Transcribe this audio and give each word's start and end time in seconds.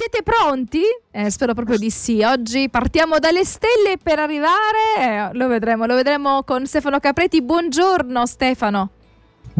siete 0.00 0.22
pronti? 0.22 0.80
Eh, 1.10 1.30
spero 1.30 1.52
proprio 1.52 1.76
di 1.76 1.90
sì. 1.90 2.22
Oggi 2.22 2.70
partiamo 2.70 3.18
dalle 3.18 3.44
stelle 3.44 3.98
per 4.02 4.18
arrivare, 4.18 4.96
eh, 4.98 5.28
lo 5.34 5.46
vedremo, 5.46 5.84
lo 5.84 5.94
vedremo 5.94 6.42
con 6.42 6.64
Stefano 6.64 6.98
Capreti. 7.00 7.42
Buongiorno 7.42 8.24
Stefano. 8.24 8.99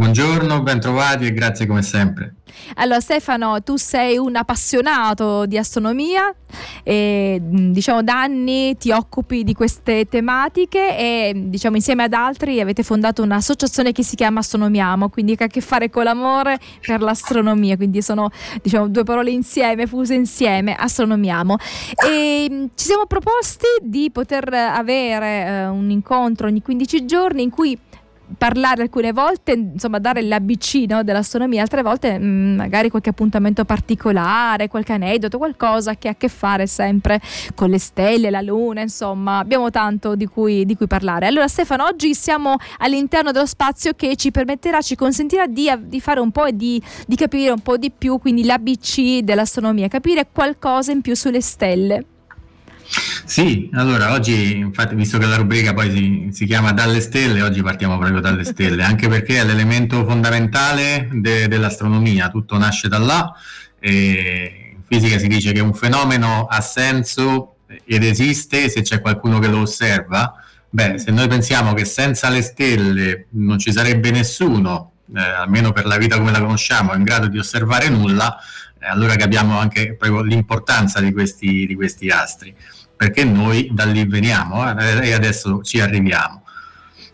Buongiorno, 0.01 0.63
bentrovati 0.63 1.27
e 1.27 1.33
grazie 1.35 1.67
come 1.67 1.83
sempre. 1.83 2.37
Allora 2.77 3.01
Stefano, 3.01 3.63
tu 3.63 3.77
sei 3.77 4.17
un 4.17 4.35
appassionato 4.35 5.45
di 5.45 5.59
astronomia 5.59 6.35
e 6.83 7.39
diciamo 7.39 8.03
da 8.03 8.23
anni 8.23 8.79
ti 8.79 8.93
occupi 8.93 9.45
di 9.45 9.53
queste 9.53 10.07
tematiche 10.07 10.97
e 10.97 11.33
diciamo 11.37 11.77
insieme 11.77 12.05
ad 12.05 12.15
altri 12.15 12.63
avete 12.63 12.83
fondato 12.83 13.23
un'associazione 13.23 13.93
che 13.93 14.03
si 14.03 14.17
chiama 14.17 14.41
Astronomiamo, 14.41 15.11
quindi 15.11 15.37
che 15.37 15.43
ha 15.43 15.47
a 15.47 15.51
che 15.51 15.61
fare 15.61 15.91
con 15.91 16.05
l'amore 16.05 16.59
per 16.81 17.03
l'astronomia, 17.03 17.77
quindi 17.77 18.01
sono 18.01 18.31
diciamo 18.63 18.89
due 18.89 19.05
parole 19.05 19.31
insieme, 19.31 19.87
fuse 19.87 20.15
insieme, 20.15 20.75
astronomiamo. 20.75 21.57
E 22.09 22.71
ci 22.75 22.87
siamo 22.87 23.05
proposti 23.05 23.67
di 23.83 24.11
poter 24.11 24.51
avere 24.51 25.45
eh, 25.45 25.67
un 25.67 25.91
incontro 25.91 26.47
ogni 26.47 26.63
15 26.63 27.05
giorni 27.05 27.43
in 27.43 27.51
cui 27.51 27.79
parlare 28.37 28.83
alcune 28.83 29.13
volte, 29.13 29.53
insomma 29.53 29.99
dare 29.99 30.23
l'ABC 30.23 30.85
no, 30.89 31.03
dell'astronomia, 31.03 31.63
altre 31.63 31.83
volte 31.83 32.19
mh, 32.19 32.25
mm, 32.25 32.57
magari 32.57 32.89
qualche 32.89 33.11
appuntamento 33.11 33.65
particolare, 33.65 34.69
qualche 34.69 34.93
aneddoto, 34.93 35.39
qualcosa 35.39 35.95
che 35.95 36.09
ha 36.09 36.13
a 36.13 36.15
che 36.17 36.29
fare 36.29 36.67
sempre 36.67 37.21
con 37.55 37.71
le 37.71 37.79
stelle, 37.79 38.31
la 38.31 38.41
luna, 38.41 38.81
insomma 38.83 39.39
abbiamo 39.39 39.71
tanto 39.71 40.15
di 40.15 40.27
cui, 40.27 40.65
di 40.65 40.77
cui 40.77 40.87
parlare. 40.87 41.27
Allora 41.27 41.49
Stefano, 41.49 41.85
oggi 41.85 42.15
siamo 42.15 42.57
all'interno 42.79 43.33
dello 43.33 43.47
spazio 43.47 43.93
che 43.95 44.17
ci 44.17 44.31
permetterà, 44.31 44.81
ci 44.81 44.97
consentirà 44.97 45.47
di, 45.47 45.71
di 45.81 46.01
fare 46.01 46.21
un 46.21 46.31
po' 46.31 46.47
e 46.47 46.57
di, 46.57 46.83
di 47.07 47.17
capire 47.17 47.51
un 47.51 47.61
po' 47.61 47.77
di 47.77 47.91
più, 47.91 48.19
quindi 48.19 48.45
l'ABC 48.45 49.21
dell'astronomia, 49.21 49.89
capire 49.89 50.27
qualcosa 50.33 50.93
in 50.93 51.01
più 51.01 51.15
sulle 51.15 51.41
stelle. 51.41 52.05
Sì, 53.31 53.71
allora 53.75 54.11
oggi, 54.11 54.57
infatti, 54.57 54.97
visto 54.97 55.17
che 55.17 55.25
la 55.25 55.37
rubrica 55.37 55.73
poi 55.73 55.89
si, 55.93 56.29
si, 56.33 56.47
chiama 56.47 56.73
Dalle 56.73 57.01
stelle, 57.01 57.43
oggi 57.43 57.63
partiamo 57.63 57.97
proprio 57.97 58.19
dalle 58.19 58.43
stelle, 58.43 58.83
anche 58.83 59.07
perché 59.07 59.39
è 59.39 59.45
l'elemento 59.45 60.05
fondamentale 60.05 61.09
de, 61.13 61.47
dell'astronomia, 61.47 62.29
tutto 62.29 62.59
nasce 62.59 62.89
da 62.89 62.99
là. 62.99 63.33
E 63.79 64.73
in 64.75 64.83
fisica 64.85 65.17
si 65.17 65.29
dice 65.29 65.53
che 65.53 65.61
un 65.61 65.75
fenomeno 65.75 66.47
ha 66.47 66.61
senso 66.61 67.59
ed 67.85 68.03
esiste 68.03 68.69
se 68.69 68.83
c'è 68.83 69.01
qualcuno 69.01 69.39
che 69.39 69.47
lo 69.47 69.61
osserva. 69.61 70.35
Beh, 70.69 70.99
se 70.99 71.13
noi 71.13 71.29
pensiamo 71.29 71.73
che 71.73 71.85
senza 71.85 72.29
le 72.31 72.43
stelle 72.43 73.27
non 73.35 73.61
ci 73.61 73.71
sarebbe 73.71 74.11
nessuno, 74.11 74.95
eh, 75.15 75.21
almeno 75.21 75.71
per 75.71 75.87
la 75.87 75.99
vita 75.99 76.19
come 76.19 76.33
la 76.33 76.41
conosciamo, 76.41 76.95
in 76.95 77.05
grado 77.05 77.29
di 77.29 77.39
osservare 77.39 77.91
nulla, 77.91 78.37
eh, 78.81 78.89
allora 78.89 79.15
capiamo 79.15 79.57
anche 79.57 79.95
proprio 79.95 80.23
l'importanza 80.23 80.99
di 80.99 81.13
questi, 81.13 81.65
di 81.65 81.77
questi 81.77 82.09
astri 82.09 82.53
perché 83.01 83.25
noi 83.25 83.71
da 83.73 83.87
lì 83.87 84.05
veniamo 84.05 84.79
eh, 84.79 85.09
e 85.09 85.15
adesso 85.15 85.63
ci 85.63 85.81
arriviamo. 85.81 86.43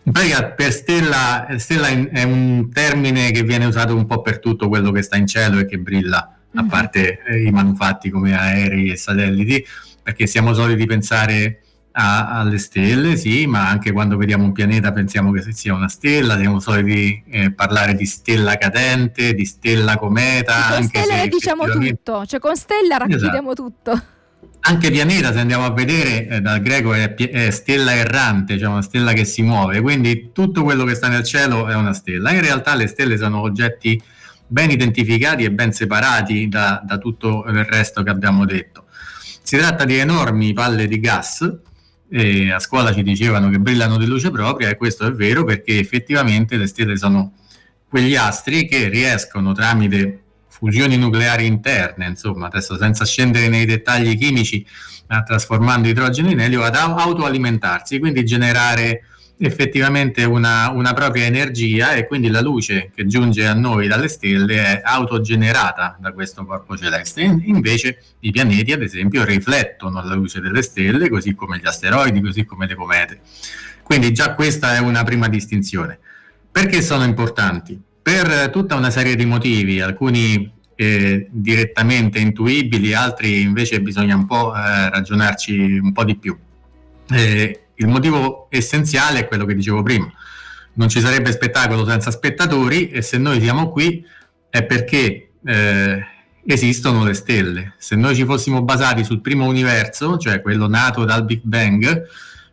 In 0.03 0.11
pratica 0.11 0.43
per 0.43 0.73
stella, 0.73 1.47
stella 1.55 1.87
è 1.87 2.23
un 2.23 2.69
termine 2.73 3.31
che 3.31 3.43
viene 3.43 3.63
usato 3.63 3.95
un 3.95 4.05
po' 4.05 4.21
per 4.21 4.39
tutto 4.39 4.67
quello 4.67 4.91
che 4.91 5.01
sta 5.01 5.15
in 5.15 5.25
cielo 5.25 5.59
e 5.59 5.65
che 5.65 5.79
brilla, 5.79 6.39
a 6.55 6.61
mhm. 6.61 6.67
parte 6.67 7.23
eh, 7.23 7.41
i 7.41 7.51
manufatti 7.51 8.09
come 8.09 8.37
aerei 8.37 8.91
e 8.91 8.97
satelliti, 8.97 9.65
perché 10.03 10.27
siamo 10.27 10.53
soliti 10.53 10.85
pensare 10.85 11.61
a, 11.93 12.37
alle 12.37 12.57
stelle, 12.57 13.15
sì, 13.15 13.47
ma 13.47 13.69
anche 13.69 13.93
quando 13.93 14.17
vediamo 14.17 14.43
un 14.43 14.51
pianeta 14.51 14.91
pensiamo 14.91 15.31
che 15.31 15.53
sia 15.53 15.73
una 15.73 15.87
stella, 15.87 16.37
siamo 16.37 16.59
soliti 16.59 17.23
eh, 17.29 17.53
parlare 17.53 17.95
di 17.95 18.05
stella 18.05 18.57
cadente, 18.57 19.33
di 19.33 19.45
stella 19.45 19.95
cometa. 19.95 20.53
Con 20.67 20.75
anche 20.81 21.01
stelle 21.01 21.27
diciamo 21.29 21.65
tutto, 21.65 22.25
cioè 22.25 22.41
con 22.41 22.57
stella 22.57 22.97
racchiudiamo 22.97 23.53
esatto. 23.53 23.63
tutto 23.63 24.15
anche 24.67 24.91
pianeta, 24.91 25.31
se 25.31 25.39
andiamo 25.39 25.63
a 25.63 25.71
vedere, 25.71 26.27
eh, 26.27 26.41
dal 26.41 26.59
greco 26.59 26.93
è, 26.93 27.13
è, 27.15 27.49
stella 27.51 27.95
errante, 27.95 28.59
cioè 28.59 28.67
una 28.67 28.81
stella 28.81 29.13
che 29.13 29.23
si 29.23 29.41
muove, 29.41 29.79
quindi 29.79 30.31
tutto 30.33 30.63
quello 30.63 30.83
che 30.83 30.93
sta 30.93 31.07
nel 31.07 31.23
cielo 31.23 31.67
è 31.67 31.73
una 31.75 31.93
stella. 31.93 32.31
In 32.31 32.41
realtà 32.41 32.75
le 32.75 32.87
stelle 32.87 33.17
sono 33.17 33.39
oggetti 33.39 34.01
ben 34.45 34.69
identificati 34.69 35.45
e 35.45 35.51
ben 35.51 35.71
separati 35.71 36.49
da, 36.49 36.81
da 36.85 36.97
tutto 36.97 37.45
il 37.47 37.63
resto 37.63 38.03
che 38.03 38.09
abbiamo 38.09 38.45
detto. 38.45 38.87
Si 39.41 39.55
tratta 39.55 39.85
di 39.85 39.97
enormi 39.97 40.51
palle 40.51 40.87
di 40.87 40.99
gas, 40.99 41.49
e 42.09 42.51
a 42.51 42.59
scuola 42.59 42.93
ci 42.93 43.03
dicevano 43.03 43.49
che 43.49 43.59
brillano 43.59 43.97
di 43.97 44.05
luce 44.05 44.31
propria 44.31 44.69
e 44.69 44.75
questo 44.75 45.05
è 45.05 45.11
vero 45.11 45.43
perché 45.43 45.79
effettivamente 45.79 46.55
le 46.57 46.67
stelle 46.67 46.97
sono 46.97 47.33
quegli 47.87 48.15
astri 48.15 48.67
che 48.67 48.89
riescono 48.89 49.53
tramite 49.53 50.23
fusioni 50.57 50.97
nucleari 50.97 51.45
interne, 51.45 52.07
insomma, 52.07 52.47
adesso 52.47 52.77
senza 52.77 53.05
scendere 53.05 53.47
nei 53.47 53.65
dettagli 53.65 54.17
chimici, 54.17 54.65
ma 55.07 55.21
trasformando 55.21 55.87
idrogeno 55.87 56.31
in 56.31 56.39
elio 56.39 56.63
ad 56.63 56.75
autoalimentarsi, 56.75 57.99
quindi 57.99 58.25
generare 58.25 59.03
effettivamente 59.39 60.23
una, 60.23 60.71
una, 60.71 60.93
propria 60.93 61.25
energia 61.25 61.93
e 61.93 62.07
quindi 62.07 62.29
la 62.29 62.41
luce 62.41 62.89
che 62.95 63.05
giunge 63.05 63.45
a 63.45 63.53
noi 63.53 63.87
dalle 63.87 64.07
stelle 64.07 64.63
è 64.63 64.81
autogenerata 64.83 65.95
da 65.99 66.11
questo 66.11 66.43
corpo 66.43 66.75
celeste. 66.75 67.21
Invece 67.21 68.01
i 68.21 68.31
pianeti, 68.31 68.71
ad 68.71 68.81
esempio, 68.81 69.23
riflettono 69.23 70.03
la 70.03 70.15
luce 70.15 70.41
delle 70.41 70.63
stelle, 70.63 71.07
così 71.07 71.35
come 71.35 71.59
gli 71.59 71.67
asteroidi, 71.67 72.19
così 72.19 72.45
come 72.45 72.65
le 72.65 72.73
comete. 72.73 73.19
Quindi 73.83 74.11
già 74.11 74.33
questa 74.33 74.75
è 74.75 74.79
una 74.79 75.03
prima 75.03 75.29
distinzione. 75.29 75.99
Perché 76.51 76.81
sono 76.81 77.03
importanti? 77.03 77.79
Per 78.07 78.51
tutta 78.51 78.75
una 78.75 78.89
serie 78.89 79.17
di 79.17 79.25
motivi, 79.25 79.81
alcuni 79.81 80.49
eh, 80.75 81.27
direttamente 81.29 82.19
intuibili, 82.19 82.93
altri 82.93 83.41
invece 83.41 83.81
bisogna 83.81 84.15
un 84.15 84.25
po' 84.25 84.55
eh, 84.55 84.89
ragionarci 84.89 85.77
un 85.79 85.91
po' 85.91 86.05
di 86.05 86.15
più. 86.15 86.33
Eh, 87.11 87.63
il 87.75 87.87
motivo 87.87 88.47
essenziale 88.49 89.19
è 89.19 89.27
quello 89.27 89.43
che 89.43 89.53
dicevo 89.53 89.83
prima, 89.83 90.09
non 90.75 90.87
ci 90.87 91.01
sarebbe 91.01 91.33
spettacolo 91.33 91.85
senza 91.85 92.09
spettatori 92.09 92.91
e 92.91 93.01
se 93.01 93.17
noi 93.17 93.41
siamo 93.41 93.71
qui 93.71 94.01
è 94.49 94.63
perché 94.63 95.31
eh, 95.43 96.05
esistono 96.45 97.03
le 97.03 97.13
stelle. 97.13 97.73
Se 97.77 97.97
noi 97.97 98.15
ci 98.15 98.23
fossimo 98.23 98.61
basati 98.61 99.03
sul 99.03 99.19
primo 99.19 99.47
universo, 99.47 100.17
cioè 100.17 100.41
quello 100.41 100.69
nato 100.69 101.03
dal 101.03 101.25
Big 101.25 101.41
Bang, 101.43 102.07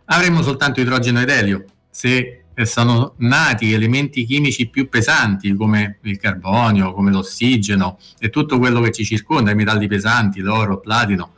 avremmo 0.06 0.42
soltanto 0.42 0.81
idrogeno 0.81 1.21
ed 1.21 1.28
elio. 1.28 1.65
Se 1.88 2.44
sono 2.62 3.15
nati 3.19 3.72
elementi 3.72 4.25
chimici 4.25 4.69
più 4.69 4.88
pesanti 4.88 5.54
come 5.54 5.98
il 6.03 6.19
carbonio, 6.19 6.92
come 6.92 7.10
l'ossigeno 7.10 7.98
e 8.19 8.31
tutto 8.31 8.59
quello 8.59 8.81
che 8.81 8.92
ci 8.92 9.04
circonda, 9.04 9.50
i 9.50 9.56
metalli 9.56 9.88
pesanti, 9.88 10.41
l'oro, 10.41 10.75
il 10.75 10.81
platino, 10.81 11.32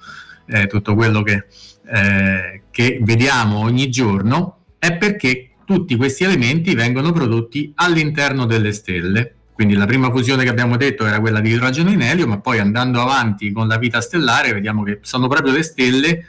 eh, 0.47 0.67
tutto 0.67 0.95
quello 0.95 1.23
che, 1.23 1.47
eh, 1.87 2.63
che 2.71 2.99
vediamo 3.03 3.59
ogni 3.59 3.89
giorno, 3.91 4.59
è 4.79 4.97
perché 4.97 5.53
tutti 5.65 5.97
questi 5.97 6.25
elementi 6.25 6.75
vengono 6.75 7.13
prodotti 7.13 7.73
all'interno 7.77 8.45
delle 8.45 8.73
stelle. 8.73 9.33
Quindi 9.53 9.75
la 9.75 9.87
prima 9.87 10.11
fusione 10.11 10.45
che 10.45 10.51
abbiamo 10.51 10.77
detto 10.77 11.07
era 11.07 11.19
quella 11.19 11.41
di 11.41 11.51
idrogeno 11.51 11.91
in 11.91 12.03
elio, 12.03 12.27
ma 12.27 12.41
poi 12.41 12.59
andando 12.59 13.01
avanti 13.01 13.53
con 13.53 13.67
la 13.67 13.79
vita 13.79 14.03
stellare 14.03 14.53
vediamo 14.53 14.83
che 14.83 14.99
sono 15.01 15.29
proprio 15.29 15.55
le 15.55 15.63
stelle 15.63 16.27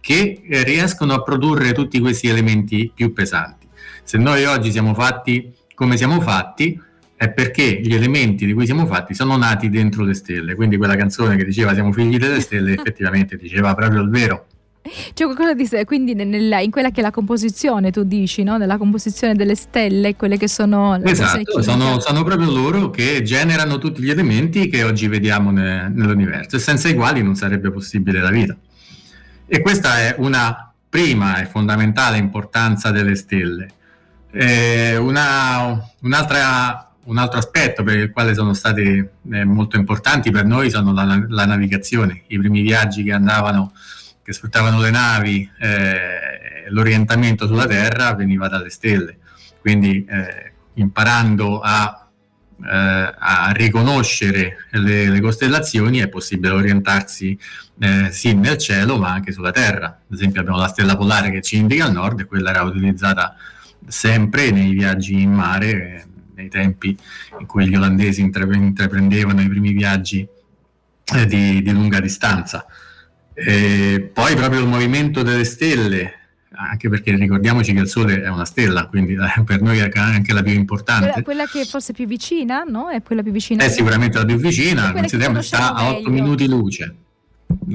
che 0.00 0.42
eh, 0.46 0.64
riescono 0.64 1.14
a 1.14 1.22
produrre 1.22 1.72
tutti 1.72 2.00
questi 2.00 2.28
elementi 2.28 2.90
più 2.92 3.12
pesanti. 3.12 3.63
Se 4.02 4.18
noi 4.18 4.44
oggi 4.44 4.70
siamo 4.70 4.94
fatti 4.94 5.52
come 5.74 5.96
siamo 5.96 6.20
fatti, 6.20 6.80
è 7.16 7.30
perché 7.30 7.80
gli 7.82 7.94
elementi 7.94 8.46
di 8.46 8.52
cui 8.52 8.66
siamo 8.66 8.86
fatti 8.86 9.14
sono 9.14 9.36
nati 9.36 9.68
dentro 9.68 10.04
le 10.04 10.14
stelle. 10.14 10.54
Quindi 10.54 10.76
quella 10.76 10.96
canzone 10.96 11.36
che 11.36 11.44
diceva 11.44 11.74
siamo 11.74 11.92
figli 11.92 12.18
delle 12.18 12.40
stelle 12.40 12.72
effettivamente 12.78 13.36
diceva 13.36 13.74
proprio 13.74 14.02
il 14.02 14.10
vero. 14.10 14.46
C'è 15.14 15.24
qualcosa 15.24 15.54
di 15.54 15.66
quindi 15.86 16.12
nella, 16.12 16.60
in 16.60 16.70
quella 16.70 16.90
che 16.90 17.00
è 17.00 17.02
la 17.02 17.10
composizione, 17.10 17.90
tu 17.90 18.02
dici, 18.04 18.42
no? 18.42 18.58
nella 18.58 18.76
composizione 18.76 19.34
delle 19.34 19.54
stelle, 19.54 20.14
quelle 20.14 20.36
che 20.36 20.46
sono... 20.46 21.00
Esatto, 21.02 21.62
sono, 21.62 21.98
sono, 22.00 22.22
proprio 22.22 22.50
loro 22.50 22.90
che 22.90 23.22
generano 23.22 23.78
tutti 23.78 24.02
gli 24.02 24.10
elementi 24.10 24.68
che 24.68 24.84
oggi 24.84 25.08
vediamo 25.08 25.50
ne, 25.50 25.88
nell'universo 25.88 26.56
e 26.56 26.58
senza 26.58 26.88
i 26.88 26.94
quali 26.94 27.22
non 27.22 27.34
sarebbe 27.34 27.70
possibile 27.70 28.20
la 28.20 28.28
vita. 28.28 28.54
E 29.46 29.60
questa 29.62 30.00
è 30.00 30.16
una 30.18 30.73
prima 30.94 31.40
e 31.40 31.46
fondamentale 31.46 32.18
importanza 32.18 32.92
delle 32.92 33.16
stelle. 33.16 33.66
Eh, 34.30 34.96
una, 34.96 35.76
un'altra, 36.02 36.92
un 37.06 37.18
altro 37.18 37.40
aspetto 37.40 37.82
per 37.82 37.98
il 37.98 38.12
quale 38.12 38.32
sono 38.32 38.54
stati 38.54 39.04
eh, 39.32 39.44
molto 39.44 39.74
importanti 39.74 40.30
per 40.30 40.44
noi 40.44 40.70
sono 40.70 40.92
la, 40.92 41.20
la, 41.26 41.46
navigazione, 41.46 42.22
i 42.28 42.38
primi 42.38 42.62
viaggi 42.62 43.02
che 43.02 43.10
andavano, 43.10 43.72
che 44.22 44.32
sfruttavano 44.32 44.78
le 44.78 44.90
navi, 44.90 45.50
eh, 45.58 46.68
l'orientamento 46.68 47.48
sulla 47.48 47.66
Terra 47.66 48.14
veniva 48.14 48.46
dalle 48.46 48.70
stelle, 48.70 49.18
quindi 49.60 50.04
eh, 50.04 50.52
imparando 50.74 51.58
a, 51.58 52.03
a 52.66 53.52
riconoscere 53.52 54.66
le, 54.70 55.10
le, 55.10 55.20
costellazioni 55.20 55.98
è 55.98 56.08
possibile 56.08 56.54
orientarsi 56.54 57.38
eh, 57.78 58.10
sì 58.10 58.34
nel 58.34 58.56
cielo 58.56 58.96
ma 58.96 59.12
anche 59.12 59.32
sulla 59.32 59.50
Terra, 59.50 59.86
ad 59.86 60.14
esempio 60.16 60.40
abbiamo 60.40 60.58
la 60.58 60.68
stella 60.68 60.96
polare 60.96 61.30
che 61.30 61.42
ci 61.42 61.56
indica 61.56 61.86
il 61.86 61.92
nord 61.92 62.20
e 62.20 62.24
quella 62.24 62.50
era 62.50 62.62
utilizzata 62.62 63.36
sempre 63.86 64.50
nei 64.50 64.72
viaggi 64.72 65.20
in 65.20 65.32
mare, 65.32 66.06
nei 66.34 66.48
tempi 66.48 66.96
in 67.38 67.46
cui 67.46 67.68
gli 67.68 67.74
olandesi 67.74 68.20
intraprendevano 68.20 69.40
i 69.40 69.48
primi 69.48 69.72
viaggi 69.72 70.26
eh, 71.14 71.26
di, 71.26 71.62
di, 71.62 71.70
lunga 71.72 72.00
distanza. 72.00 72.64
E 73.34 74.10
poi 74.12 74.34
proprio 74.36 74.60
il 74.60 74.68
movimento 74.68 75.22
delle 75.22 75.44
stelle, 75.44 76.23
anche 76.56 76.88
perché 76.88 77.14
ricordiamoci 77.16 77.72
che 77.72 77.80
il 77.80 77.88
Sole 77.88 78.22
è 78.22 78.28
una 78.28 78.44
stella, 78.44 78.86
quindi 78.86 79.14
eh, 79.14 79.42
per 79.44 79.60
noi 79.60 79.78
è 79.78 79.90
anche 79.94 80.32
la 80.32 80.42
più 80.42 80.52
importante. 80.52 81.22
Quella, 81.22 81.22
quella 81.22 81.46
che 81.46 81.64
forse 81.64 81.92
è 81.92 81.94
più 81.94 82.06
vicina, 82.06 82.62
no? 82.62 82.88
È 82.88 83.02
quella 83.02 83.22
più 83.22 83.32
vicina. 83.32 83.64
È 83.64 83.68
sicuramente 83.68 84.18
la 84.18 84.24
più 84.24 84.36
vicina, 84.36 84.92
consideriamo 84.92 85.38
che 85.38 85.44
sta 85.44 85.74
a 85.74 85.88
8 85.90 86.10
minuti 86.10 86.46
luce. 86.48 86.96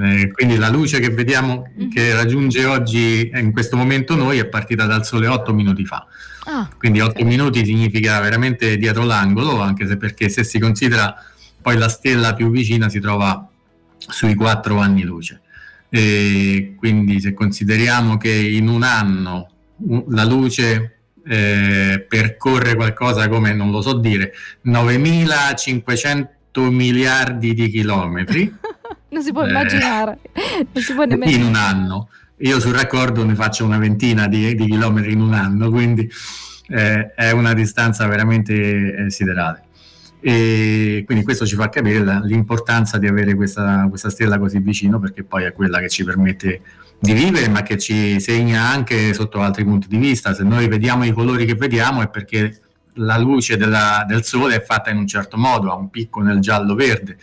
Eh, 0.02 0.32
quindi 0.32 0.58
la 0.58 0.70
luce 0.70 1.00
che 1.00 1.10
vediamo 1.10 1.68
mm-hmm. 1.68 1.90
che 1.90 2.14
raggiunge 2.14 2.66
oggi 2.66 3.32
in 3.34 3.52
questo 3.52 3.78
momento 3.78 4.16
noi 4.16 4.38
è 4.38 4.46
partita 4.46 4.86
dal 4.86 5.06
sole 5.06 5.28
8 5.28 5.54
minuti 5.54 5.86
fa. 5.86 6.06
Ah, 6.46 6.70
quindi 6.78 7.00
8 7.00 7.12
okay. 7.12 7.24
minuti 7.24 7.66
significa 7.66 8.20
veramente 8.20 8.78
dietro 8.78 9.04
l'angolo, 9.04 9.62
anche 9.62 9.88
se 9.88 9.98
perché 9.98 10.30
se 10.30 10.44
si 10.44 10.60
considera 10.60 11.16
poi 11.62 11.78
la 11.78 11.90
stella 11.90 12.34
più 12.34 12.50
vicina 12.50 12.90
si 12.90 13.00
trova 13.00 13.48
sui 13.98 14.36
4 14.36 14.80
anni 14.80 15.04
luce. 15.04 15.42
E 15.90 16.76
quindi 16.78 17.20
se 17.20 17.34
consideriamo 17.34 18.18
che 18.18 18.32
in 18.32 18.68
un 18.68 18.84
anno 18.84 19.50
la 20.10 20.24
luce 20.24 21.00
eh, 21.26 22.06
percorre 22.08 22.76
qualcosa 22.76 23.28
come, 23.28 23.54
non 23.54 23.72
lo 23.72 23.82
so 23.82 23.94
dire, 23.94 24.34
9500 24.62 26.72
miliardi 26.72 27.54
di 27.54 27.70
chilometri. 27.70 28.54
non 29.10 29.24
si 29.24 29.32
può 29.32 29.46
eh, 29.46 29.50
immaginare, 29.50 30.20
non 30.72 30.84
si 30.84 30.94
può 30.94 31.06
nemmeno... 31.06 31.32
In 31.32 31.44
un 31.44 31.56
anno. 31.56 32.10
Io 32.42 32.60
sul 32.60 32.74
raccordo 32.74 33.26
ne 33.26 33.36
faccio 33.36 33.66
una 33.66 33.78
ventina 33.78 34.28
di, 34.28 34.56
di 34.56 34.66
chilometri 34.66 35.12
in 35.12 35.22
un 35.22 35.34
anno, 35.34 35.70
quindi 35.70 36.10
eh, 36.70 37.14
è 37.14 37.32
una 37.32 37.54
distanza 37.54 38.08
veramente 38.08 38.96
eh, 38.96 39.10
siderale. 39.10 39.64
E 40.22 41.04
quindi 41.06 41.24
questo 41.24 41.46
ci 41.46 41.56
fa 41.56 41.70
capire 41.70 42.04
la, 42.04 42.20
l'importanza 42.20 42.98
di 42.98 43.08
avere 43.08 43.36
questa, 43.36 43.86
questa, 43.88 44.10
stella 44.10 44.38
così 44.38 44.60
vicino 44.60 45.00
perché 45.00 45.24
poi 45.24 45.46
è 45.46 45.54
quella 45.54 45.80
che 45.80 45.88
ci 45.88 46.04
permette 46.04 46.62
di 47.00 47.14
vivere 47.14 47.48
ma 47.48 47.64
che 47.64 47.78
ci 47.78 48.20
segna 48.20 48.64
anche 48.64 49.14
sotto 49.14 49.40
altri 49.40 49.64
punti 49.64 49.88
di 49.88 49.98
vista. 49.98 50.34
Se 50.34 50.44
noi 50.44 50.68
vediamo 50.68 51.06
i 51.06 51.14
colori 51.14 51.46
che 51.46 51.56
vediamo 51.56 52.02
è 52.02 52.10
perché 52.10 52.60
la 52.96 53.18
luce 53.18 53.56
della, 53.56 54.04
del 54.06 54.26
sole 54.26 54.56
è 54.56 54.62
fatta 54.62 54.90
in 54.90 54.98
un 54.98 55.08
certo 55.08 55.38
modo 55.38 55.72
ha 55.72 55.76
un 55.76 55.90
picco 55.90 56.22
nel 56.22 56.40
giallo 56.40 56.76
verde. 56.76 57.18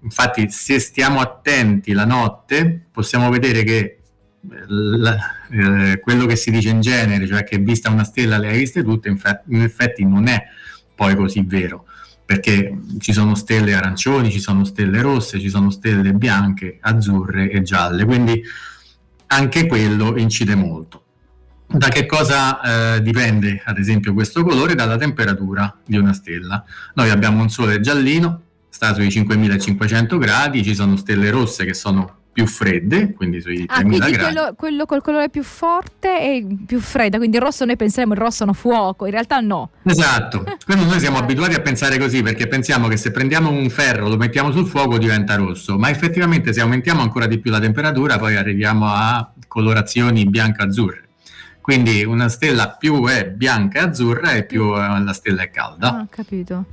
Infatti 0.00 0.50
se 0.50 0.78
stiamo 0.78 1.18
attenti 1.18 1.92
la 1.92 2.04
notte 2.04 2.86
possiamo 2.92 3.30
vedere 3.30 3.64
che 3.64 3.98
la, 4.68 5.16
eh, 5.50 5.98
quello 6.00 6.26
che 6.26 6.36
si 6.36 6.50
dice 6.50 6.68
in 6.68 6.82
genere 6.82 7.26
cioè 7.26 7.44
che 7.44 7.56
vista 7.56 7.88
una 7.88 8.04
stella 8.04 8.36
le 8.36 8.48
hai 8.48 8.58
viste 8.58 8.82
tutte 8.82 9.08
in 9.08 9.62
effetti 9.62 10.04
non 10.04 10.26
è 10.26 10.42
poi 10.94 11.16
così 11.16 11.42
vero, 11.42 11.86
perché 12.24 12.78
ci 12.98 13.12
sono 13.12 13.34
stelle 13.34 13.74
arancioni, 13.74 14.30
ci 14.30 14.40
sono 14.40 14.64
stelle 14.64 15.02
rosse, 15.02 15.40
ci 15.40 15.48
sono 15.48 15.70
stelle 15.70 16.12
bianche, 16.12 16.78
azzurre 16.80 17.50
e 17.50 17.62
gialle, 17.62 18.04
quindi 18.04 18.42
anche 19.26 19.66
quello 19.66 20.16
incide 20.16 20.54
molto. 20.54 21.02
Da 21.66 21.88
che 21.88 22.06
cosa 22.06 22.94
eh, 22.94 23.02
dipende, 23.02 23.62
ad 23.64 23.78
esempio, 23.78 24.12
questo 24.12 24.44
colore? 24.44 24.74
Dalla 24.74 24.96
temperatura 24.96 25.76
di 25.84 25.96
una 25.96 26.12
stella. 26.12 26.64
Noi 26.94 27.10
abbiamo 27.10 27.40
un 27.40 27.48
Sole 27.48 27.80
giallino, 27.80 28.42
sta 28.68 28.94
sui 28.94 29.10
5500 29.10 30.18
gradi, 30.18 30.62
ci 30.62 30.74
sono 30.74 30.96
stelle 30.96 31.30
rosse 31.30 31.64
che 31.64 31.74
sono 31.74 32.23
più 32.34 32.46
fredde, 32.48 33.12
quindi 33.12 33.40
sui 33.40 33.64
ah, 33.68 33.76
3000 33.76 34.10
gradi. 34.10 34.34
Quello, 34.34 34.54
quello 34.56 34.86
col 34.86 35.00
colore 35.00 35.30
più 35.30 35.44
forte 35.44 36.20
e 36.20 36.44
più 36.66 36.80
fredda, 36.80 37.16
quindi 37.16 37.36
il 37.36 37.42
rosso 37.42 37.64
noi 37.64 37.76
pensiamo 37.76 38.12
il 38.12 38.18
rosso 38.18 38.42
è 38.42 38.46
un 38.48 38.54
fuoco, 38.54 39.06
in 39.06 39.12
realtà 39.12 39.38
no. 39.38 39.70
Esatto, 39.84 40.44
quindi 40.66 40.84
noi 40.84 40.98
siamo 40.98 41.16
abituati 41.22 41.54
a 41.54 41.60
pensare 41.60 41.96
così 41.96 42.22
perché 42.22 42.48
pensiamo 42.48 42.88
che 42.88 42.96
se 42.96 43.12
prendiamo 43.12 43.50
un 43.50 43.70
ferro, 43.70 44.08
lo 44.08 44.16
mettiamo 44.16 44.50
sul 44.50 44.66
fuoco 44.66 44.98
diventa 44.98 45.36
rosso, 45.36 45.78
ma 45.78 45.88
effettivamente 45.90 46.52
se 46.52 46.60
aumentiamo 46.60 47.00
ancora 47.00 47.26
di 47.26 47.38
più 47.38 47.52
la 47.52 47.60
temperatura 47.60 48.18
poi 48.18 48.34
arriviamo 48.34 48.86
a 48.88 49.32
colorazioni 49.46 50.26
bianco-azzurre. 50.26 51.02
Quindi 51.60 52.04
una 52.04 52.28
stella 52.28 52.70
più 52.70 53.06
è 53.06 53.26
bianca 53.30 53.78
e 53.78 53.82
azzurra 53.84 54.32
e 54.32 54.44
più 54.44 54.72
la 54.74 55.12
stella 55.12 55.42
è 55.42 55.50
calda. 55.50 56.00
Ah, 56.00 56.06
capito. 56.10 56.64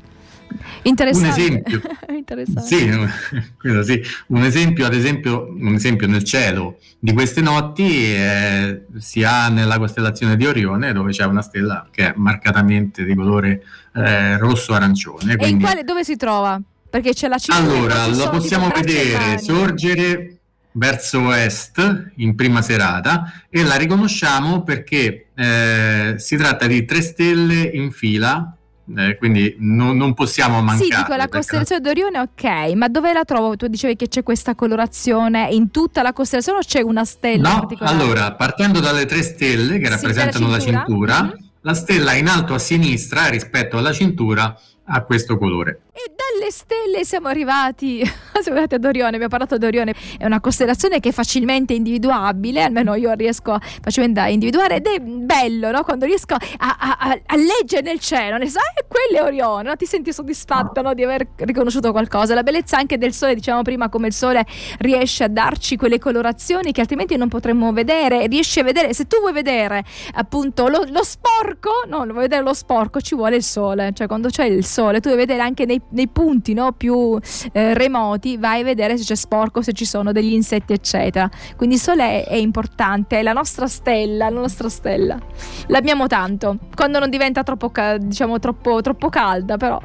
Interessante. 0.83 1.41
Un 1.41 1.47
esempio, 1.47 1.81
Interessante. 2.15 2.67
Sì, 2.67 3.83
sì, 3.83 4.01
un 4.27 4.43
esempio, 4.43 4.85
ad 4.85 4.93
esempio, 4.93 5.47
un 5.47 5.73
esempio 5.73 6.07
nel 6.07 6.23
cielo 6.23 6.77
di 6.99 7.13
queste 7.13 7.41
notti 7.41 8.13
eh, 8.13 8.83
si 8.99 9.23
ha 9.23 9.49
nella 9.49 9.77
costellazione 9.77 10.35
di 10.35 10.45
Orione 10.45 10.93
dove 10.93 11.11
c'è 11.11 11.25
una 11.25 11.41
stella 11.41 11.87
che 11.91 12.09
è 12.09 12.13
marcatamente 12.15 13.03
di 13.03 13.15
colore 13.15 13.63
eh, 13.93 14.37
rosso-arancione. 14.37 15.35
Quindi... 15.35 15.45
E 15.45 15.49
in 15.49 15.59
quale, 15.59 15.83
dove 15.83 16.03
si 16.03 16.15
trova? 16.15 16.61
Perché 16.89 17.13
c'è 17.13 17.27
la 17.27 17.37
città. 17.37 17.55
Allora, 17.55 18.05
lo 18.07 18.29
possiamo 18.29 18.69
vedere 18.69 19.39
sorgere 19.39 20.37
verso 20.73 21.33
est 21.33 22.11
in 22.17 22.35
prima 22.35 22.61
serata 22.61 23.43
e 23.49 23.63
la 23.63 23.75
riconosciamo 23.75 24.63
perché 24.63 25.27
eh, 25.35 26.15
si 26.17 26.37
tratta 26.37 26.67
di 26.67 26.85
tre 26.85 27.01
stelle 27.01 27.61
in 27.61 27.91
fila 27.91 28.55
eh, 28.97 29.17
quindi 29.17 29.55
no, 29.59 29.93
non 29.93 30.13
possiamo 30.13 30.61
mancare. 30.61 30.89
Sì, 30.89 30.95
dico 30.95 31.15
la 31.15 31.27
costellazione 31.27 31.81
d'Orione, 31.81 32.19
ok, 32.19 32.73
ma 32.75 32.87
dove 32.87 33.13
la 33.13 33.23
trovo? 33.23 33.55
Tu 33.55 33.67
dicevi 33.67 33.95
che 33.95 34.07
c'è 34.07 34.23
questa 34.23 34.55
colorazione 34.55 35.49
in 35.51 35.71
tutta 35.71 36.01
la 36.01 36.13
costellazione 36.13 36.59
o 36.59 36.61
c'è 36.61 36.81
una 36.81 37.05
stella? 37.05 37.49
No, 37.49 37.67
allora, 37.79 38.33
partendo 38.33 38.79
dalle 38.79 39.05
tre 39.05 39.21
stelle 39.21 39.79
che 39.79 39.85
sì, 39.85 39.91
rappresentano 39.91 40.47
la 40.47 40.59
cintura, 40.59 40.77
la, 40.77 40.85
cintura 40.85 41.23
mm-hmm. 41.23 41.45
la 41.61 41.73
stella 41.73 42.13
in 42.13 42.27
alto 42.27 42.53
a 42.53 42.59
sinistra 42.59 43.27
rispetto 43.27 43.77
alla 43.77 43.93
cintura 43.93 44.57
ha 44.83 45.01
questo 45.03 45.37
colore. 45.37 45.81
E 45.93 46.09
dalle 46.15 46.51
stelle 46.51 47.03
siamo 47.03 47.27
arrivati, 47.27 47.97
siamo 48.39 48.57
arrivati 48.57 48.75
ad 48.75 48.85
Orione, 48.85 49.07
abbiamo 49.07 49.27
parlato 49.27 49.57
di 49.57 49.65
Orione, 49.65 49.93
è 50.17 50.25
una 50.25 50.39
costellazione 50.39 51.01
che 51.01 51.09
è 51.09 51.11
facilmente 51.11 51.73
individuabile, 51.73 52.63
almeno 52.63 52.95
io 52.95 53.11
riesco 53.11 53.57
facilmente 53.81 54.21
a 54.21 54.29
individuare 54.29 54.77
ed 54.77 54.87
è 54.87 54.99
bello 54.99 55.69
no? 55.69 55.83
quando 55.83 56.05
riesco 56.05 56.33
a, 56.33 56.77
a, 56.79 57.19
a, 57.25 57.35
leggere 57.35 57.81
nel 57.81 57.99
cielo, 57.99 58.37
ne 58.37 58.47
sai, 58.47 58.63
eh, 58.79 58.85
quello 58.87 59.25
è 59.25 59.27
Orione, 59.27 59.63
no? 59.63 59.75
ti 59.75 59.85
senti 59.85 60.13
soddisfatto 60.13 60.81
no? 60.81 60.93
di 60.93 61.03
aver 61.03 61.27
riconosciuto 61.35 61.91
qualcosa, 61.91 62.35
la 62.35 62.43
bellezza 62.43 62.77
anche 62.77 62.97
del 62.97 63.11
sole, 63.11 63.35
diciamo 63.35 63.61
prima 63.61 63.89
come 63.89 64.07
il 64.07 64.13
sole 64.13 64.45
riesce 64.77 65.25
a 65.25 65.27
darci 65.27 65.75
quelle 65.75 65.99
colorazioni 65.99 66.71
che 66.71 66.79
altrimenti 66.79 67.17
non 67.17 67.27
potremmo 67.27 67.73
vedere, 67.73 68.27
riesce 68.27 68.61
a 68.61 68.63
vedere, 68.63 68.93
se 68.93 69.07
tu 69.07 69.19
vuoi 69.19 69.33
vedere 69.33 69.83
appunto 70.13 70.69
lo, 70.69 70.85
lo 70.87 71.03
sporco, 71.03 71.83
no, 71.87 72.05
vuoi 72.05 72.21
vedere 72.21 72.43
lo 72.43 72.53
sporco 72.53 73.01
ci 73.01 73.13
vuole 73.13 73.35
il 73.35 73.43
sole, 73.43 73.91
cioè 73.93 74.07
quando 74.07 74.29
c'è 74.29 74.45
il 74.45 74.63
sole 74.63 75.01
tu 75.01 75.09
devi 75.09 75.19
vedere 75.19 75.41
anche 75.41 75.65
nei, 75.65 75.80
nei 75.89 76.07
punti 76.07 76.21
punti 76.31 76.53
no, 76.53 76.71
più 76.71 77.19
eh, 77.51 77.73
remoti 77.73 78.37
vai 78.37 78.61
a 78.61 78.63
vedere 78.63 78.97
se 78.97 79.03
c'è 79.03 79.15
sporco, 79.15 79.61
se 79.61 79.73
ci 79.73 79.85
sono 79.85 80.11
degli 80.11 80.33
insetti 80.33 80.73
eccetera. 80.73 81.29
Quindi 81.55 81.75
il 81.75 81.81
sole 81.81 82.23
è, 82.23 82.27
è 82.29 82.35
importante, 82.35 83.19
è 83.19 83.23
la 83.23 83.33
nostra 83.33 83.67
stella, 83.67 84.29
la 84.29 84.39
nostra 84.39 84.69
stella. 84.69 85.19
L'abbiamo 85.67 86.07
tanto, 86.07 86.57
quando 86.75 86.99
non 86.99 87.09
diventa 87.09 87.43
troppo, 87.43 87.71
diciamo, 87.99 88.39
troppo, 88.39 88.81
troppo 88.81 89.09
calda 89.09 89.57
però 89.57 89.79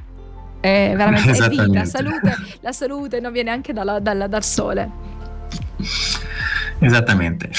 è 0.61 0.95
veramente 0.97 1.33
è 1.33 1.49
vita, 1.49 1.85
salute, 1.85 2.37
la 2.61 2.73
salute 2.73 3.21
non 3.21 3.33
viene 3.33 3.51
anche 3.51 3.73
dalla, 3.73 3.99
dalla, 3.99 4.27
dal 4.27 4.45
sole. 4.45 4.91
Esattamente. 6.79 7.51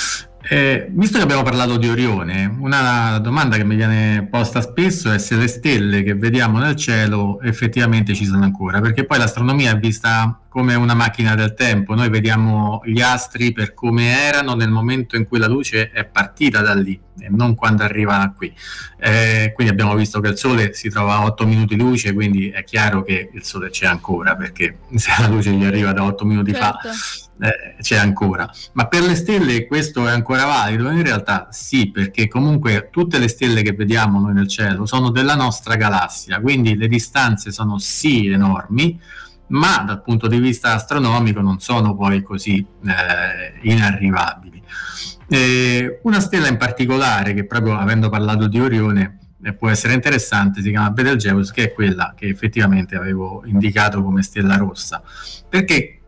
Eh, 0.50 0.88
visto 0.92 1.18
che 1.18 1.24
abbiamo 1.24 1.44
parlato 1.44 1.76
di 1.76 1.90
Orione, 1.90 2.46
una 2.60 3.18
domanda 3.20 3.58
che 3.58 3.66
mi 3.66 3.76
viene 3.76 4.28
posta 4.32 4.62
spesso 4.62 5.12
è 5.12 5.18
se 5.18 5.36
le 5.36 5.48
stelle 5.48 6.04
che 6.04 6.16
vediamo 6.16 6.58
nel 6.58 6.76
cielo 6.76 7.42
effettivamente 7.42 8.14
ci 8.16 8.24
sono 8.24 8.46
ancora, 8.46 8.80
perché 8.80 9.04
poi 9.04 9.18
l'astronomia 9.18 9.72
è 9.72 9.78
vista 9.78 10.40
come 10.58 10.74
una 10.74 10.96
macchina 10.96 11.36
del 11.36 11.54
tempo, 11.54 11.94
noi 11.94 12.10
vediamo 12.10 12.82
gli 12.84 13.00
astri 13.00 13.52
per 13.52 13.76
come 13.76 14.20
erano 14.24 14.56
nel 14.56 14.72
momento 14.72 15.16
in 15.16 15.28
cui 15.28 15.38
la 15.38 15.46
luce 15.46 15.92
è 15.92 16.04
partita 16.04 16.62
da 16.62 16.74
lì 16.74 17.00
e 17.20 17.28
non 17.30 17.54
quando 17.54 17.84
arriva 17.84 18.34
qui. 18.36 18.52
Eh, 19.00 19.52
quindi 19.54 19.72
abbiamo 19.72 19.94
visto 19.94 20.20
che 20.20 20.30
il 20.30 20.38
Sole 20.38 20.74
si 20.74 20.90
trova 20.90 21.18
a 21.18 21.26
8 21.26 21.46
minuti 21.46 21.78
luce, 21.78 22.12
quindi 22.12 22.50
è 22.50 22.64
chiaro 22.64 23.04
che 23.04 23.30
il 23.32 23.44
Sole 23.44 23.70
c'è 23.70 23.86
ancora, 23.86 24.36
perché 24.36 24.80
se 24.98 25.12
la 25.20 25.28
luce 25.28 25.52
gli 25.52 25.64
arriva 25.64 25.92
da 25.92 26.04
8 26.04 26.26
minuti 26.26 26.52
certo. 26.56 26.90
fa 26.90 27.46
eh, 27.46 27.76
c'è 27.80 27.98
ancora. 27.98 28.50
Ma 28.74 28.88
per 28.88 29.04
le 29.04 29.14
stelle 29.14 29.68
questo 29.68 30.08
è 30.08 30.12
ancora 30.12 30.46
valido? 30.46 30.90
In 30.90 31.04
realtà 31.04 31.50
sì, 31.52 31.92
perché 31.92 32.28
comunque 32.28 32.90
tutte 32.92 33.20
le 33.20 33.28
stelle 33.28 33.62
che 33.62 33.74
vediamo 33.74 34.20
noi 34.20 34.34
nel 34.34 34.48
cielo 34.48 34.88
sono 34.88 35.12
della 35.12 35.36
nostra 35.36 35.76
galassia, 35.76 36.40
quindi 36.40 36.76
le 36.76 36.88
distanze 36.88 37.52
sono 37.52 37.78
sì 37.78 38.26
enormi, 38.26 39.00
ma 39.48 39.84
dal 39.86 40.02
punto 40.02 40.28
di 40.28 40.40
vista 40.40 40.74
astronomico 40.74 41.42
non 41.42 41.60
sono 41.60 41.96
poi 41.96 42.22
così 42.22 42.66
eh, 42.86 43.60
inarrivabili. 43.62 44.62
Eh, 45.30 46.00
una 46.04 46.20
stella 46.20 46.48
in 46.48 46.58
particolare, 46.58 47.34
che 47.34 47.46
proprio 47.46 47.78
avendo 47.78 48.10
parlato 48.10 48.48
di 48.48 48.60
Orione, 48.60 49.20
eh, 49.44 49.54
può 49.54 49.70
essere 49.70 49.94
interessante, 49.94 50.62
si 50.62 50.70
chiama 50.70 50.92
Betelgeuse, 50.92 51.54
che 51.54 51.64
è 51.64 51.74
quella 51.74 52.14
che 52.16 52.28
effettivamente 52.28 52.96
avevo 52.96 53.44
indicato 53.46 54.04
come 54.04 54.22
stella 54.24 54.58
rossa, 54.58 55.02
perché 55.48 56.00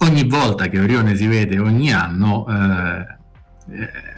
ogni 0.00 0.24
volta 0.24 0.68
che 0.68 0.78
Orione 0.78 1.16
si 1.16 1.26
vede 1.26 1.58
ogni 1.58 1.92
anno 1.92 2.46
eh, 2.48 3.18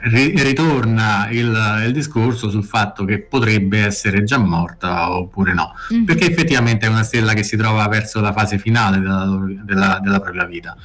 ritorna 0.02 1.28
il, 1.30 1.82
il, 1.86 1.92
discorso 1.92 2.50
sul 2.50 2.64
fatto 2.64 3.04
che 3.04 3.20
potrebbe 3.20 3.84
essere 3.84 4.24
già 4.24 4.38
morta 4.38 5.12
oppure 5.12 5.52
no, 5.52 5.72
mm-hmm. 5.92 6.04
perché 6.04 6.30
effettivamente 6.30 6.86
è 6.86 6.88
una 6.88 7.02
stella 7.02 7.34
che 7.34 7.42
si 7.42 7.56
trova 7.56 7.86
verso 7.88 8.20
la 8.20 8.32
fase 8.32 8.58
finale 8.58 8.98
della, 8.98 9.38
della, 9.62 10.00
della 10.02 10.20
propria 10.20 10.44
vita. 10.44 10.76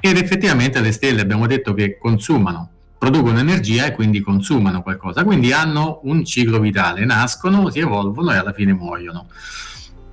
Ed 0.00 0.16
effettivamente 0.16 0.80
le 0.80 0.92
stelle 0.92 1.20
abbiamo 1.20 1.46
detto 1.46 1.74
che 1.74 1.98
consumano 1.98 2.70
producono 3.00 3.38
energia 3.38 3.86
e 3.86 3.92
quindi 3.92 4.20
consumano 4.20 4.82
qualcosa, 4.82 5.24
quindi 5.24 5.54
hanno 5.54 6.00
un 6.02 6.22
ciclo 6.22 6.58
vitale, 6.60 7.06
nascono, 7.06 7.70
si 7.70 7.78
evolvono 7.78 8.30
e 8.30 8.36
alla 8.36 8.52
fine 8.52 8.74
muoiono. 8.74 9.26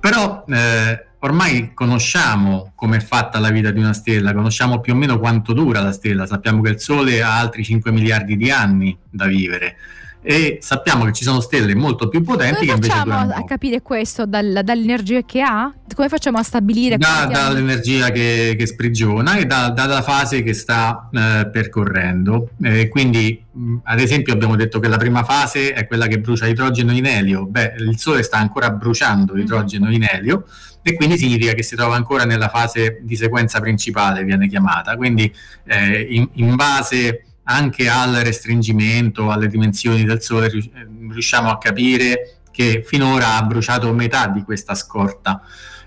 Però 0.08 0.42
eh, 0.48 1.06
ormai 1.18 1.74
conosciamo 1.74 2.72
come 2.74 2.96
è 2.96 3.00
fatta 3.00 3.38
la 3.38 3.50
vita 3.50 3.70
di 3.70 3.78
una 3.78 3.92
stella, 3.92 4.32
conosciamo 4.32 4.80
più 4.80 4.94
o 4.94 4.96
meno 4.96 5.18
quanto 5.18 5.52
dura 5.52 5.82
la 5.82 5.92
stella, 5.92 6.24
sappiamo 6.24 6.62
che 6.62 6.70
il 6.70 6.80
Sole 6.80 7.20
ha 7.20 7.38
altri 7.38 7.62
5 7.62 7.92
miliardi 7.92 8.34
di 8.38 8.50
anni 8.50 8.96
da 9.10 9.26
vivere 9.26 9.76
e 10.20 10.58
sappiamo 10.60 11.04
che 11.04 11.12
ci 11.12 11.22
sono 11.22 11.40
stelle 11.40 11.74
molto 11.74 12.08
più 12.08 12.22
potenti 12.22 12.66
Come 12.66 12.80
che 12.80 12.86
invece 12.86 13.10
a 13.10 13.44
capire 13.46 13.82
questo 13.82 14.26
dal, 14.26 14.60
dall'energia 14.64 15.22
che 15.22 15.40
ha? 15.40 15.72
Come 15.94 16.08
facciamo 16.08 16.38
a 16.38 16.42
stabilire? 16.42 16.98
Da, 16.98 17.26
dall'energia 17.30 18.10
che, 18.10 18.54
che, 18.58 18.66
sprigiona 18.66 19.36
e 19.36 19.46
da, 19.46 19.70
dalla 19.70 20.02
fase 20.02 20.42
che 20.42 20.54
sta 20.54 21.08
eh, 21.12 21.48
percorrendo. 21.50 22.50
Eh, 22.62 22.88
quindi, 22.88 23.42
mh, 23.50 23.76
ad 23.84 24.00
esempio, 24.00 24.32
abbiamo 24.32 24.56
detto 24.56 24.80
che 24.80 24.88
la 24.88 24.96
prima 24.96 25.22
fase 25.22 25.72
è 25.72 25.86
quella 25.86 26.06
che 26.06 26.18
brucia 26.18 26.46
idrogeno 26.46 26.92
in 26.92 27.06
elio. 27.06 27.46
Beh, 27.46 27.74
il 27.78 27.98
Sole 27.98 28.22
sta 28.22 28.38
ancora 28.38 28.70
bruciando 28.70 29.34
mm-hmm. 29.34 29.42
idrogeno 29.42 29.90
in 29.90 30.06
elio 30.08 30.44
e 30.82 30.94
quindi 30.94 31.16
significa 31.16 31.52
che 31.52 31.62
si 31.62 31.76
trova 31.76 31.94
ancora 31.96 32.24
nella 32.24 32.48
fase 32.48 33.00
di 33.02 33.16
sequenza 33.16 33.60
principale, 33.60 34.24
viene 34.24 34.48
chiamata. 34.48 34.96
Quindi, 34.96 35.32
eh, 35.64 36.06
in, 36.10 36.28
in 36.34 36.54
base 36.54 37.22
anche 37.50 37.88
al 37.88 38.14
restringimento, 38.16 39.30
alle 39.30 39.48
dimensioni 39.48 40.04
del 40.04 40.22
Sole, 40.22 40.48
eh, 40.48 40.70
riusciamo 41.10 41.50
a 41.50 41.58
capire 41.58 42.40
che 42.50 42.82
finora 42.86 43.36
ha 43.36 43.42
bruciato 43.42 43.92
metà 43.94 44.28
di 44.28 44.42
questa 44.42 44.74
scorta. 44.74 45.40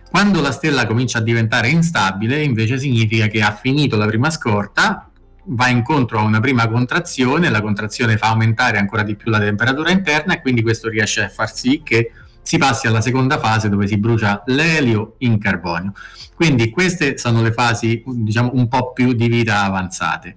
Quando 0.10 0.42
la 0.42 0.52
stella 0.52 0.88
comincia 0.88 1.20
a 1.20 1.22
diventare 1.22 1.70
instabile, 1.70 2.42
invece 2.42 2.80
significa 2.80 3.28
che 3.28 3.44
ha 3.44 3.54
finito 3.54 3.96
la 3.96 4.08
prima 4.08 4.32
scorta, 4.32 5.10
va 5.44 5.68
incontro 5.68 6.20
a 6.20 6.24
una 6.24 6.40
prima 6.40 6.68
contrazione, 6.68 7.50
la 7.50 7.62
contrazione 7.62 8.18
fa 8.18 8.30
aumentare 8.30 8.78
ancora 8.78 9.04
di 9.04 9.16
più 9.16 9.30
la 9.30 9.40
temperatura 9.40 9.92
interna 9.92 10.34
e 10.34 10.42
quindi 10.42 10.62
questo 10.62 10.90
riesce 10.90 11.24
a 11.24 11.30
far 11.30 11.54
sì 11.54 11.82
che 11.84 12.12
si 12.42 12.58
passi 12.58 12.88
alla 12.88 13.02
seconda 13.02 13.38
fase 13.38 13.70
dove 13.70 13.86
si 13.86 13.98
brucia 13.98 14.42
l'elio 14.48 15.16
in 15.20 15.38
carbonio. 15.38 15.94
Quindi 16.34 16.72
queste 16.72 17.20
sono 17.20 17.44
le 17.44 17.52
fasi 17.52 18.04
diciamo 18.04 18.52
un 18.56 18.68
po' 18.68 18.94
più 18.94 19.14
di 19.14 19.28
vita 19.28 19.62
avanzate. 19.62 20.36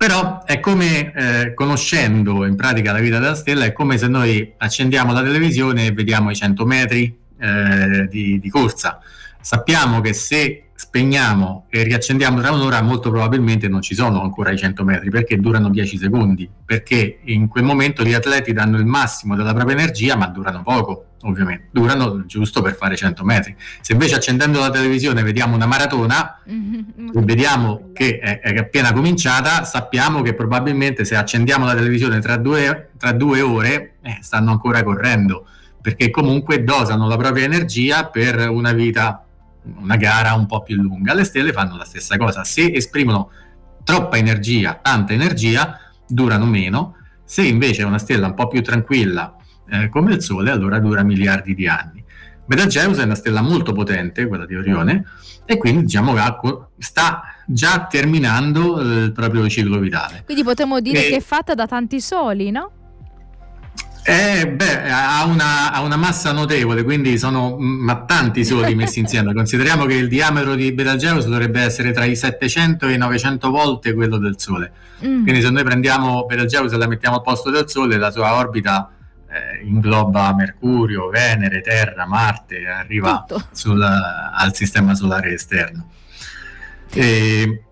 Però 0.00 0.44
è 0.46 0.60
come, 0.60 1.12
eh, 1.12 1.52
conoscendo 1.52 2.46
in 2.46 2.56
pratica 2.56 2.90
la 2.90 3.00
vita 3.00 3.18
della 3.18 3.34
stella, 3.34 3.66
è 3.66 3.72
come 3.74 3.98
se 3.98 4.08
noi 4.08 4.50
accendiamo 4.56 5.12
la 5.12 5.22
televisione 5.22 5.84
e 5.84 5.92
vediamo 5.92 6.30
i 6.30 6.34
100 6.34 6.64
metri 6.64 7.14
eh, 7.38 8.08
di, 8.08 8.40
di 8.40 8.48
corsa. 8.48 8.98
Sappiamo 9.42 10.00
che 10.00 10.14
se 10.14 10.69
spegniamo 10.80 11.66
e 11.68 11.82
riaccendiamo 11.82 12.40
tra 12.40 12.52
un'ora, 12.52 12.80
molto 12.80 13.10
probabilmente 13.10 13.68
non 13.68 13.82
ci 13.82 13.94
sono 13.94 14.22
ancora 14.22 14.50
i 14.50 14.56
100 14.56 14.82
metri 14.82 15.10
perché 15.10 15.38
durano 15.38 15.68
10 15.68 15.98
secondi. 15.98 16.48
Perché 16.64 17.18
in 17.24 17.48
quel 17.48 17.64
momento 17.64 18.02
gli 18.02 18.14
atleti 18.14 18.54
danno 18.54 18.78
il 18.78 18.86
massimo 18.86 19.36
della 19.36 19.52
propria 19.52 19.76
energia, 19.76 20.16
ma 20.16 20.28
durano 20.28 20.62
poco 20.62 21.04
ovviamente, 21.24 21.68
durano 21.70 22.24
giusto 22.24 22.62
per 22.62 22.74
fare 22.74 22.96
100 22.96 23.22
metri. 23.24 23.54
Se 23.82 23.92
invece 23.92 24.14
accendendo 24.14 24.58
la 24.58 24.70
televisione 24.70 25.22
vediamo 25.22 25.54
una 25.54 25.66
maratona 25.66 26.40
mm-hmm. 26.50 27.08
e 27.14 27.20
vediamo 27.24 27.90
che 27.92 28.18
è, 28.18 28.40
è, 28.40 28.56
appena 28.56 28.94
cominciata, 28.94 29.64
sappiamo 29.64 30.22
che 30.22 30.32
probabilmente 30.32 31.04
se 31.04 31.14
accendiamo 31.14 31.66
la 31.66 31.74
televisione 31.74 32.20
tra 32.20 32.38
due, 32.38 32.92
tra 32.96 33.12
due 33.12 33.42
ore 33.42 33.96
eh, 34.00 34.16
stanno 34.22 34.50
ancora 34.50 34.82
correndo, 34.82 35.46
perché 35.82 36.08
comunque 36.08 36.64
dosano 36.64 37.06
la 37.06 37.18
propria 37.18 37.44
energia 37.44 38.06
per 38.06 38.48
una 38.48 38.72
vita, 38.72 39.26
una 39.78 39.96
gara 39.96 40.34
un 40.34 40.46
po' 40.46 40.62
più 40.62 40.76
lunga. 40.76 41.14
Le 41.14 41.24
stelle 41.24 41.52
fanno 41.52 41.76
la 41.76 41.84
stessa 41.84 42.16
cosa, 42.16 42.44
se 42.44 42.72
esprimono 42.72 43.30
troppa 43.84 44.16
energia, 44.16 44.78
tanta 44.80 45.12
energia, 45.12 45.78
durano 46.06 46.46
meno, 46.46 46.96
se 47.24 47.42
invece 47.42 47.82
è 47.82 47.84
una 47.84 47.98
stella 47.98 48.26
un 48.26 48.34
po' 48.34 48.48
più 48.48 48.62
tranquilla, 48.62 49.36
eh, 49.68 49.88
come 49.88 50.14
il 50.14 50.22
Sole, 50.22 50.50
allora 50.50 50.78
dura 50.78 51.02
miliardi 51.02 51.54
di 51.54 51.68
anni. 51.68 52.04
Betelgeuse 52.44 53.02
è 53.02 53.04
una 53.04 53.14
stella 53.14 53.42
molto 53.42 53.72
potente, 53.72 54.26
quella 54.26 54.44
di 54.44 54.56
Orione, 54.56 55.04
e 55.44 55.56
quindi 55.56 55.82
diciamo 55.82 56.14
che 56.14 56.22
sta 56.78 57.22
già 57.46 57.86
terminando 57.88 58.80
il 58.80 59.12
proprio 59.12 59.48
ciclo 59.48 59.78
vitale. 59.78 60.22
Quindi 60.24 60.42
potremmo 60.42 60.80
dire 60.80 61.06
e... 61.06 61.10
che 61.10 61.16
è 61.16 61.20
fatta 61.20 61.54
da 61.54 61.66
tanti 61.66 62.00
soli, 62.00 62.50
no? 62.50 62.72
Eh, 64.02 64.48
beh, 64.48 64.90
ha 64.90 65.24
una, 65.24 65.72
ha 65.72 65.82
una, 65.82 65.96
massa 65.96 66.32
notevole, 66.32 66.82
quindi 66.82 67.18
sono 67.18 67.56
ma 67.58 68.04
tanti 68.04 68.44
soli 68.44 68.74
messi 68.76 68.98
insieme. 68.98 69.34
Consideriamo 69.34 69.84
che 69.84 69.94
il 69.94 70.08
diametro 70.08 70.54
di 70.54 70.72
Betelgeuse 70.72 71.28
dovrebbe 71.28 71.60
essere 71.60 71.92
tra 71.92 72.04
i 72.04 72.16
700 72.16 72.86
e 72.88 72.94
i 72.94 72.98
900 72.98 73.50
volte 73.50 73.92
quello 73.92 74.16
del 74.18 74.38
Sole. 74.38 74.72
Mm. 75.04 75.22
Quindi 75.22 75.42
se 75.42 75.50
noi 75.50 75.64
prendiamo 75.64 76.24
Betelgeuse 76.24 76.74
e 76.74 76.78
la 76.78 76.86
mettiamo 76.86 77.16
al 77.16 77.22
posto 77.22 77.50
del 77.50 77.68
Sole, 77.68 77.98
la 77.98 78.10
sua 78.10 78.34
orbita 78.34 78.90
eh, 79.30 79.64
ingloba 79.64 80.34
Mercurio, 80.34 81.08
Venere, 81.08 81.60
Terra, 81.60 82.06
Marte, 82.06 82.66
arriva 82.66 83.24
sul, 83.52 83.80
al 83.80 84.54
sistema 84.54 84.94
solare 84.94 85.32
esterno. 85.32 85.88
E 86.92 87.62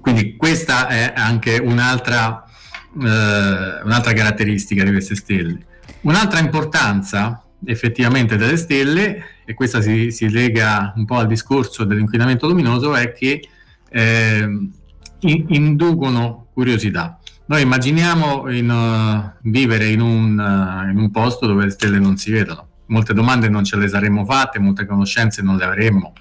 quindi 0.00 0.36
questa 0.36 0.86
è 0.86 1.12
anche 1.16 1.58
un'altra, 1.58 2.44
eh, 2.96 3.82
un'altra 3.84 4.12
caratteristica 4.12 4.84
di 4.84 4.90
queste 4.90 5.14
stelle. 5.14 5.58
Un'altra 6.02 6.40
importanza 6.40 7.42
effettivamente 7.66 8.36
delle 8.36 8.56
stelle, 8.56 9.24
e 9.44 9.54
questa 9.54 9.80
si, 9.80 10.10
si 10.10 10.30
lega 10.30 10.92
un 10.96 11.04
po' 11.04 11.16
al 11.16 11.26
discorso 11.26 11.84
dell'inquinamento 11.84 12.46
luminoso, 12.46 12.94
è 12.94 13.12
che 13.12 13.48
eh, 13.88 14.68
inducono 15.20 16.48
curiosità. 16.52 17.18
Noi 17.46 17.62
immaginiamo 17.62 18.50
in, 18.50 18.70
uh, 18.70 19.48
vivere 19.50 19.88
in 19.88 20.00
un, 20.00 20.38
uh, 20.38 20.90
in 20.90 20.96
un, 20.96 21.10
posto 21.10 21.46
dove 21.46 21.64
le 21.64 21.70
stelle 21.70 21.98
non 21.98 22.16
si 22.16 22.30
vedono. 22.30 22.68
Molte 22.86 23.12
domande 23.12 23.48
non 23.48 23.64
ce 23.64 23.76
le 23.76 23.88
saremmo 23.88 24.24
fatte, 24.24 24.58
molte 24.58 24.86
conoscenze 24.86 25.42
non 25.42 25.56
le 25.56 25.64
avremmo 25.64 26.12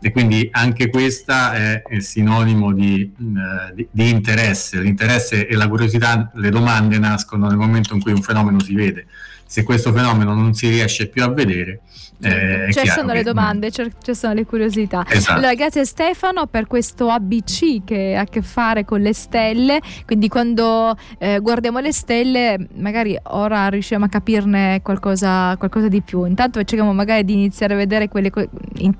e 0.00 0.10
quindi 0.12 0.48
anche 0.50 0.88
questa 0.88 1.52
è, 1.52 1.82
è 1.82 2.00
sinonimo 2.00 2.72
di, 2.72 3.12
uh, 3.18 3.74
di, 3.74 3.86
di, 3.90 4.08
interesse. 4.08 4.80
L'interesse 4.80 5.46
e 5.46 5.54
la 5.56 5.68
curiosità, 5.68 6.30
le 6.34 6.50
domande 6.50 6.98
nascono 6.98 7.46
nel 7.46 7.56
momento 7.56 7.94
in 7.94 8.00
cui 8.00 8.12
un 8.12 8.22
fenomeno 8.22 8.60
si 8.60 8.74
vede. 8.74 9.06
Se 9.50 9.64
questo 9.64 9.92
fenomeno 9.92 10.32
non 10.32 10.54
si 10.54 10.68
riesce 10.68 11.08
più 11.08 11.24
a 11.24 11.28
vedere, 11.28 11.80
eh, 12.22 12.70
ci 12.72 12.86
sono 12.86 13.12
le 13.12 13.22
domande, 13.22 13.70
ci 13.70 13.90
sono 14.12 14.34
le 14.34 14.44
curiosità. 14.44 15.04
Esatto. 15.08 15.38
Allora, 15.38 15.54
grazie 15.54 15.84
Stefano 15.84 16.46
per 16.46 16.66
questo 16.66 17.08
ABC 17.08 17.82
che 17.84 18.14
ha 18.14 18.20
a 18.20 18.24
che 18.24 18.42
fare 18.42 18.84
con 18.84 19.00
le 19.00 19.14
stelle. 19.14 19.80
Quindi, 20.04 20.28
quando 20.28 20.96
eh, 21.18 21.40
guardiamo 21.40 21.78
le 21.78 21.92
stelle, 21.92 22.68
magari 22.74 23.18
ora 23.24 23.68
riusciamo 23.68 24.04
a 24.04 24.08
capirne 24.08 24.82
qualcosa, 24.82 25.56
qualcosa 25.56 25.88
di 25.88 26.02
più. 26.02 26.24
Intanto 26.26 26.62
cerchiamo 26.62 26.92
magari 26.92 27.24
di 27.24 27.32
iniziare 27.32 27.74
a 27.74 27.76
vedere 27.76 28.08
quelle, 28.08 28.30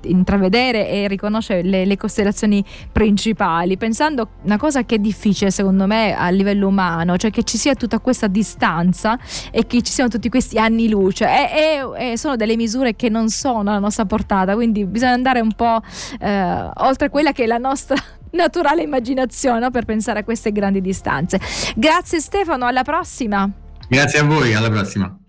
intravedere 0.01 0.89
e 0.89 1.07
riconoscere 1.07 1.61
le, 1.61 1.85
le 1.85 1.97
costellazioni 1.97 2.63
principali, 2.91 3.77
pensando 3.77 4.31
una 4.43 4.57
cosa 4.57 4.83
che 4.83 4.95
è 4.95 4.99
difficile 4.99 5.51
secondo 5.51 5.85
me 5.85 6.15
a 6.15 6.29
livello 6.29 6.67
umano, 6.67 7.17
cioè 7.17 7.29
che 7.29 7.43
ci 7.43 7.57
sia 7.57 7.75
tutta 7.75 7.99
questa 7.99 8.27
distanza 8.27 9.17
e 9.51 9.67
che 9.67 9.81
ci 9.83 9.91
siano 9.91 10.09
tutti 10.09 10.27
questi 10.41 10.57
anni 10.57 10.89
luce. 10.89 11.25
E, 11.25 11.83
e, 11.97 12.11
e 12.11 12.17
sono 12.17 12.35
delle 12.35 12.55
misure 12.55 12.95
che 12.95 13.09
non 13.09 13.29
sono 13.29 13.69
alla 13.69 13.79
nostra 13.79 14.05
portata, 14.05 14.55
quindi 14.55 14.85
bisogna 14.85 15.13
andare 15.13 15.39
un 15.39 15.53
po' 15.53 15.81
eh, 16.19 16.69
oltre 16.77 17.09
quella 17.09 17.31
che 17.31 17.43
è 17.43 17.47
la 17.47 17.59
nostra 17.59 17.95
naturale 18.31 18.81
immaginazione 18.81 19.59
no? 19.59 19.69
per 19.69 19.85
pensare 19.85 20.19
a 20.19 20.23
queste 20.23 20.51
grandi 20.51 20.81
distanze. 20.81 21.39
Grazie 21.75 22.19
Stefano, 22.19 22.65
alla 22.65 22.83
prossima. 22.83 23.49
Grazie 23.87 24.19
a 24.19 24.23
voi, 24.23 24.53
alla 24.53 24.69
prossima. 24.69 25.20